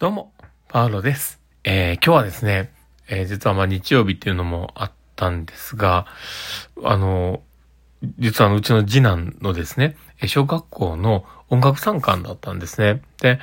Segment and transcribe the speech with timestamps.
[0.00, 0.32] どうも、
[0.68, 1.42] パウロです。
[1.62, 2.72] えー、今日はですね、
[3.06, 6.06] えー、実はまあ日曜日っていうのもあったんですが、
[6.82, 7.42] あの、
[8.18, 13.02] 実はうちの次男のですね、小学校の音楽参観だったんですね。
[13.20, 13.40] で、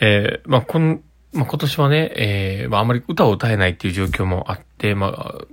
[0.00, 5.44] えー、まあ、こん、まあ、今年はね、えー、まあ、あまり歌を歌えないっていう状況もあって、まあ、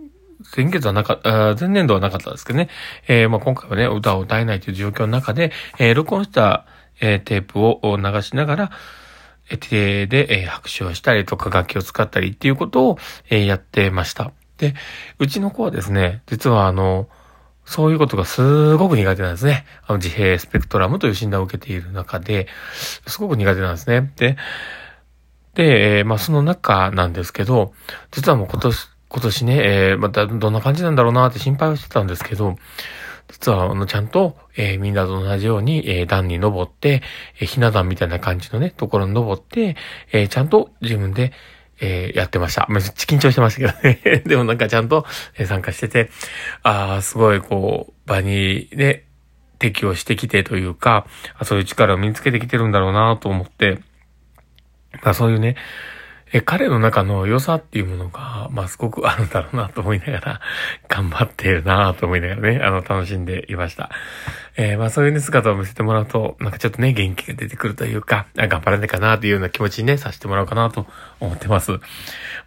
[0.43, 2.69] 先月はなかった、前年度はなかったですけどね、
[3.07, 6.65] えー、まあ、今回はね、歌を歌えないという状況の中で、えー、録音した、
[7.01, 8.71] えー、テープを流しながら、
[9.57, 12.97] 手で、拍手をしたりとか楽器を使ったりっていうことを、
[13.29, 14.31] やってました。
[14.57, 14.75] で、
[15.17, 17.07] うちの子はですね、実はあの、
[17.65, 19.65] そういうことがすごく苦手なんですね。
[19.85, 22.47] あの自閉スペクトラムという診断を受けている中で、
[23.05, 24.11] すごく苦手なんですね。
[24.15, 24.37] で、
[25.53, 27.73] で、まあその中なんですけど、
[28.11, 32.55] 実はもう今年、今年ね、えー、またどんな感じなんだろうなって心配をしてたんですけど、
[33.31, 37.01] 実は、あの、ちゃんと、えー、みんなと同じように、えー、段に登って、
[37.39, 39.75] えー、ひな壇みたいな感じのね、ところに登って、
[40.11, 41.31] えー、ちゃんと自分で、
[41.81, 42.65] えー、やってました。
[42.69, 44.23] めっちゃ緊張してましたけどね。
[44.25, 45.05] でもなんかちゃんと、
[45.37, 46.09] えー、参加してて、
[46.63, 49.05] ああ、すごい、こう、場にね、
[49.59, 51.05] 適応してきてというか、
[51.43, 53.79] そういう力を身につけてきてるんだろうなと思って、
[55.03, 55.55] まあそういうね、
[56.31, 60.41] え、彼の中の良さっていうものが、まあ、すごく あるんだろうなと思いながら、
[60.87, 63.89] 頑張っているなと思いながらね、あの、楽しんでいました。
[64.55, 70.85] えー、まあ、そういうね、姿を見せてもらうと、なんかちょっとね、元気が出てくるというか、頑張らないかなというような気持ちにね、させてもらおうかなと
[71.19, 71.79] 思ってます。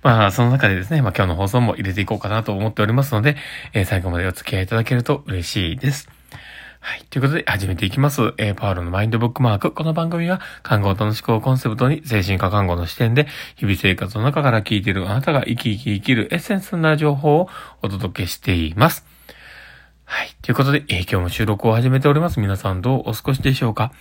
[0.03, 3.37] まあ、その中でですね、まあ、今日の放送も入れていこうかなと思っておりますので、
[3.73, 6.22] えー、最後までお付き合いいただけると嬉しいです。
[6.85, 7.05] はい。
[7.11, 8.35] ということで、始めていきます。
[8.39, 9.71] えー、パウロのマインドブックマーク。
[9.71, 17.49] この番組は、看護との思考コンセプトに、精神科看護の視点で、日々生活の中から聞いているあなたが生き生き生きるエッセンスな情報を
[17.83, 19.12] お届けしています。
[20.15, 20.37] はい。
[20.43, 22.39] ということで、えー、今日も収録を始めております。
[22.39, 23.93] 皆さんどうお過ごしでしょうか？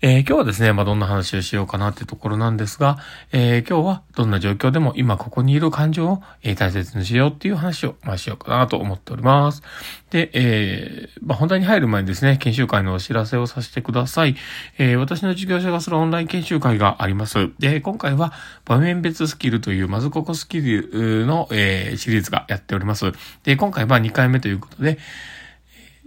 [0.00, 2.98] えー、今日はですね、まあ、どんな話をしようかなってところなんですが、
[3.30, 9.62] えー、今日はどんな状況でも今ここにいる感情を、え、大切にしようっていう話を、まあ、しようかなと思っております。
[10.10, 14.34] で、え、まあ、本題に入る前にですね、研修会のお知らせをさせてください。
[14.78, 17.50] え、私の授業者がするオンライン研修会があります。
[17.60, 18.32] で、今回は
[18.64, 23.12] 場面別スキルというまずここスキルの、え、シリーズがやっております。
[23.44, 24.98] で、今回は2回目ということで、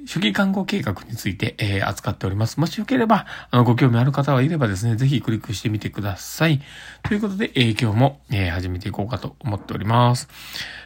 [0.06, 2.60] 主義看護計画について、えー、扱っております。
[2.60, 6.62] もしよければ、あの、ご興味ある方はいればですね、ぜひクリックしてみてください。
[7.04, 10.30] ということで、えー、今日も、えー、始めていこうかと思っております。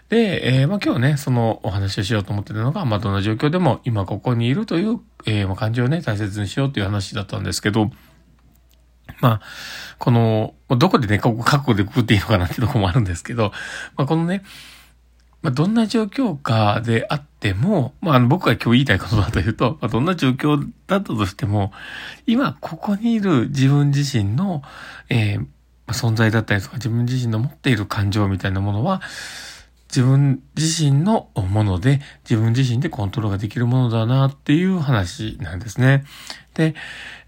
[0.08, 7.91] で、え、まあ、今日ね、そのお話をしようと思ってるのが、まあ、どんな状況でも今ここにいるという、え、ま、感情をね、大切にしようという話だったんですけど、
[9.22, 9.41] まあ、
[9.97, 13.52] この、どこでね、ここ覚悟でくくっていいのかなってとこもあるんですけど、
[13.97, 14.44] まあ、このね、
[15.42, 21.72] まあ、どんな状況下であっても、まあ、あの、僕が今日言いたいことだというと、まあ、どんな状況だったとしても、
[22.28, 24.62] 今ここにいる自分自身の、
[25.10, 25.46] えー、
[25.88, 29.02] 存在だったりとか自分自身の持っている感情みたいなものは、
[29.90, 36.06] 自分自身のもので、自分自身でコントロールができるものだなっていう話なんですね。
[36.54, 36.76] で、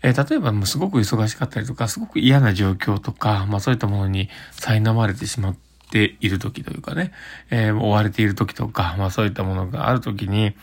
[0.03, 7.11] えー、例えばもうすごく忙しかったりとか、すごく嫌な状況とか、まあそういったものに苛まれてしまって、ている時というかね、
[7.49, 10.55] えー、追われている時とか、 まあそういったものがある時に、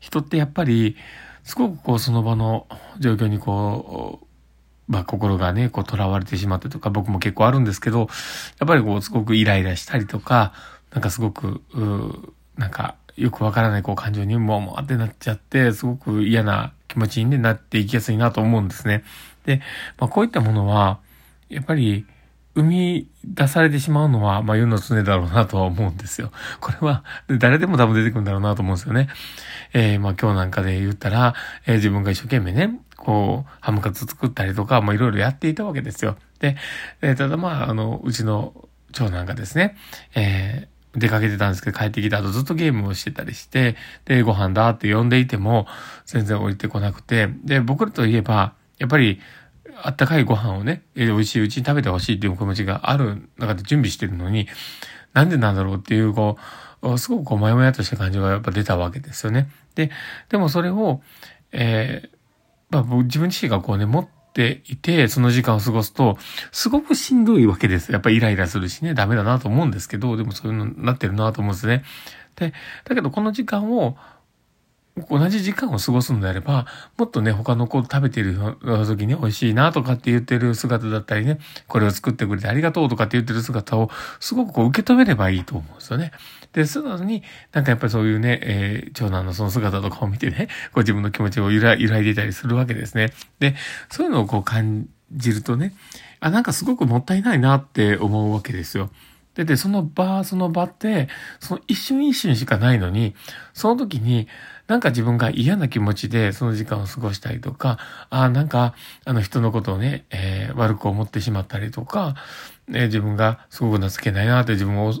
[0.00, 0.96] 人ってやっぱり、
[1.42, 2.66] すごくこうその場の
[2.98, 8.08] 状況にこう、まあ心がね、こう囚われてしまってとか、僕も結構あるんですけど、
[8.58, 10.52] やっぱりこうすごくイライラしたりとか、
[10.92, 19.04] なんかすごく、うなんかよくわからないこう感情にもうもってなっちゃって、すごく嫌な気持ちに、なっていきやすいなと思うんですね。
[19.44, 19.60] で、
[19.98, 21.00] まあこういったものは、
[21.48, 22.06] やっぱり、
[22.58, 26.32] 生み出されてしまうのは、まあ、世の常だろうなとは思うんですよ。
[26.58, 27.04] これは、
[27.38, 29.08] 誰でも多分出てくるんだろうなと思うんですよね。
[29.72, 31.34] えー、まあ、今日なんかで言ったら、
[31.66, 36.16] えー、自分が一生懸命ね、こう、ハムカツ作ったりとか、まあ、いろいろやっていたわけですよ。
[36.40, 36.56] で、
[37.00, 39.76] えー、ただまあ、あの、うちの長男がですね、
[40.16, 45.68] えー、出かけてたんですけど、帰ってきた後ずっとゲームをしてたりして、で、ご飯だって呼んでいても、
[46.06, 49.20] 全然降りてこなくて、で、僕らといえば、やっぱり、
[49.82, 54.48] あったかいご飯をね、えー、美味しいうちに食べてほしいっていう気持ちがある中で準備してるのに、
[55.14, 56.36] なんでなんだろうっていう、こ
[56.82, 59.48] う、すごくこう、もやもやとした感じがやっぱ出たわけですよね。
[59.74, 59.90] で、
[60.28, 61.00] でもそれを、
[61.52, 62.08] えー、
[62.70, 66.18] まあ、自分自身がこうね、持っていて、その時間を過ごすと、
[66.52, 67.92] すごくしんどいわけです。
[67.92, 71.84] やっぱイライラするしね、ダメだなと思うんですけど、でもそういうのになってるなと思うんですね。
[72.36, 72.52] で、
[72.84, 73.96] だけどこの時間を、
[75.08, 76.66] 同じ時間を過ごすのであれば、
[76.96, 78.36] もっとね、他の子食べてる
[78.86, 83.90] 時に美味しいなとかって言ってる姿だったりね、これを作ってくれてありがとうとかって言ってる姿を
[84.20, 86.12] すごくこう受け止めればいいと思うんですよね。
[86.52, 87.22] で、素直に
[87.52, 93.12] なんかやっぱりそういうね、えー、長男のその姿とかを見てね、こう自分の気持ちを揺ら揺らいでいたりするわけですね。
[93.38, 93.54] で、
[93.90, 95.74] そういうのをこう感じるとね、
[96.20, 98.90] あ、なんかすごくもったいないなって思うわけですよ。
[99.34, 101.08] で、で、その場、その場って、
[101.38, 103.14] その一瞬一瞬しかないのに、
[103.52, 104.26] その時に、
[104.68, 107.78] なんか自分が嫌な気持ちでその時間を過ごしたりとか、
[108.10, 108.74] ああ、なんか、
[109.06, 112.14] あの人のことをね、えー、悪く思ってしまったりとか、
[112.68, 114.92] ね、自分がすごく情けないなって自分を、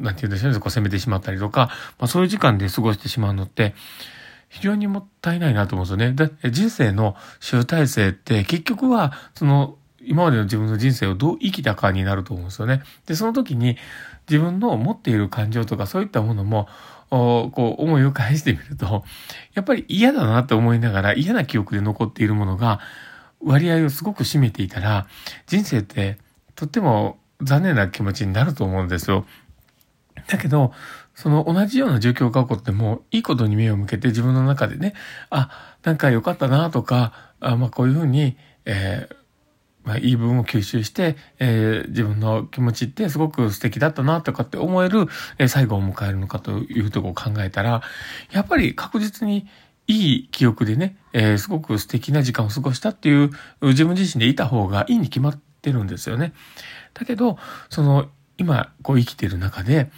[0.00, 3.74] なんて言うんでしょうね、こう責めてしまったりとか、まあそういう時間で過ごしてしまうのって、
[4.48, 6.30] 非常にもったいないなと思うんですよね。
[6.42, 12.82] で、人生の集大成って結局は、その、今までの自分の人生をどう生きたかになると思うんですよね。
[13.06, 13.76] で、その時に
[14.30, 16.68] 自分の持っている感情とかそういったものも、
[17.10, 19.04] こう思いを返してみると、
[19.54, 22.80] やっぱり嫌だなって思いながら嫌な記憶で残っているものが
[23.40, 25.06] 割合をすごく占めていたら、
[25.46, 26.18] 人生って
[26.54, 29.24] とっても残念な気持ちになると思うんですよ。
[30.26, 30.72] だけど、
[31.14, 34.94] その同じような状況が起こっても、いいことに目を向けて自分の中でね、
[35.30, 35.50] あ、
[35.82, 39.16] なんか良かったなとか、あまあこういうふうに、えー、
[39.88, 45.06] まあ、言い分を吸収して、えー、自分の気持ちってすごく素敵だったなとかって思える、
[45.38, 47.80] えー、最後を迎えるのかというとこを考えたら、
[48.30, 49.46] やっぱり確実に
[49.86, 53.30] いい記憶でね、えー、すごく素敵な時間を過ごしたっていう
[53.62, 56.34] 自分自身でいた方がいいに決まってるんですよね。
[56.92, 57.38] だけど、
[57.70, 59.90] その今こう生きてる中で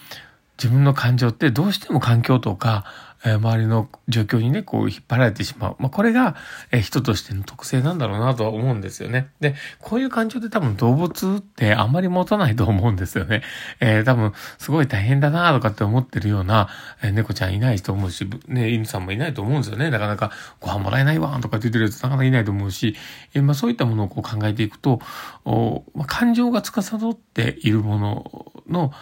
[0.61, 2.85] 自分の感情ってどうしても環境とか、
[3.25, 5.77] えー、周りの状況にね、こう引っ張られてしまう。
[5.79, 6.37] まあ、これが、
[6.71, 9.31] えー、人としての特性なんだろうなとは思うんですよね。
[9.41, 13.43] で、こういう感情って多分動物ってあんまり持たないと思うんですよね。
[13.81, 16.69] えー、多分、すごい大変だなとかって思ってるような、
[17.03, 19.91] え、猫ちゃんいないと思うし、ね、犬さんもいないと思うんですよね。
[19.91, 20.31] なかなか
[20.61, 22.97] ご飯もらえないわとかって言ってるやつなかなかいないと思うし、
[23.35, 25.01] え、まあそういったものをこう考えていくと、
[25.45, 28.93] おまあ、感情が司っているものの、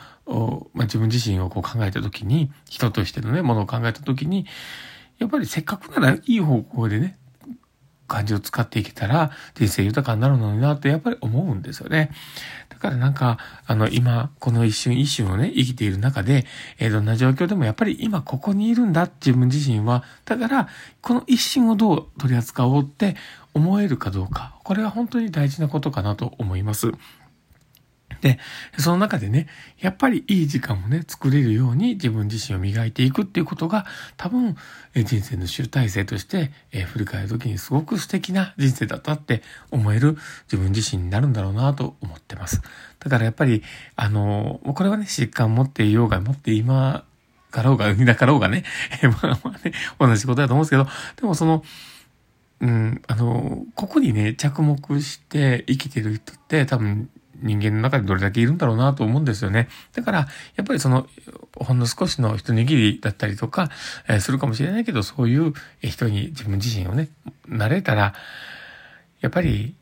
[0.75, 4.47] まあ、自分自身をこう考えたときに、人としてのね、ものを考えたときに、
[5.19, 7.19] やっぱりせっかくならいい方向でね、
[8.09, 12.11] 感じを使っていけたら人生豊かになるのになってやっぱり思うんですよね。
[12.71, 16.47] だからなんか、あの今、この一瞬一瞬をね、生きている中で、
[16.79, 20.69] えー、どんな状況でもやっぱり今ここにいるんだ自分自身は、だから、
[21.03, 23.17] この一瞬をどう取り扱おうって
[23.53, 26.93] 思えるかどうか、これは本当に大事なことかなと思います。
[28.21, 28.39] で、
[28.79, 29.47] その中でね、
[29.81, 33.87] やっぱりいい時間をね、作れるように自分自身を磨いていくっていうことが、
[34.17, 34.57] 多分、
[34.95, 40.17] 人生の集大成として、え振り返るときにすごく素敵な人生だったって思える
[40.51, 42.63] 自分自身になるんだろうなと思ってます。
[42.99, 43.63] だからやっぱり、
[43.97, 47.05] あの、これはね、疾患持っていようが持って今
[47.51, 48.65] かろうが、いなかろうがね、
[49.23, 50.87] まあまあね、同じことだと思うんですけど、
[51.17, 51.65] でもその、
[52.61, 57.09] うん、あの、ここにね、着目して生きてる人って多分
[57.41, 59.69] 人間の中でどれだけいるんだろうなと思うんですよね。
[59.93, 60.19] だから、
[60.57, 61.07] やっぱりその、
[61.57, 63.71] ほんの少しの一握りだったりとか、
[64.09, 67.09] えー、するかもしれないけど、そういう人に自分自身をね、
[67.47, 68.15] なれたら、
[69.21, 69.75] やっぱり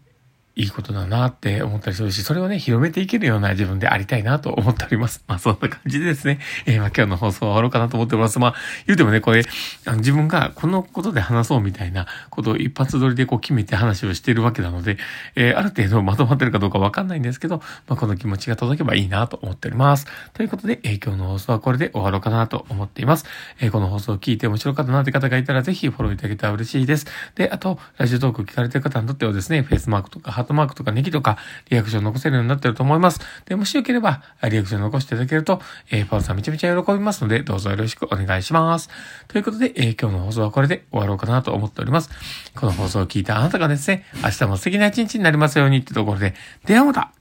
[0.57, 5.23] いいことだなって思ったりするし、それをね、広めていけるような自分でありたいなと思っております。
[5.27, 8.39] まあそんな感じでですね、えー、まあ今日の放送は終わろうかなと思っております。
[8.39, 8.55] まあ
[8.87, 9.45] 言うてもね、これ、
[9.85, 14.97] あの自分がこのことで話そうみたいなことを一発撮りでこう決めて話をしているわけなので、
[15.35, 20.07] えー、ある程度まとまってるかどうかわかんないんですけど、まあこの気持ちが届けばいいなと思っております。
[20.33, 23.27] ということで、えー、今日の放送はこれで終わろうかなと思っています。
[23.61, 27.07] えー、この放送を聞いて面白かったなって方がいたらぜひフォローいただけたら嬉しいです。
[27.35, 31.39] で、あと、ラジオトーク聞かれてる方にとってはですね、フェイスマークとかトマークとかネギとかか、
[31.71, 33.21] リアクション残せるようになってると思います。
[33.47, 35.61] で、もしよければ、リアクション残していただけると、
[35.91, 38.89] えー、パウさんめちゃめちゃ喜びますので、どうぞよろしくお願いします。
[39.29, 42.11] ということで、えー、今日の放送はこれで終わろうかなと思っております。
[42.55, 46.35] この放送を聞いたあなたがですね、明日も素敵な一日になりますようにってところで、
[46.65, 47.16] ではまた